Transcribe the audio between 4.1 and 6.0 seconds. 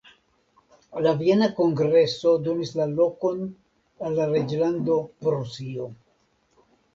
la reĝlando Prusio.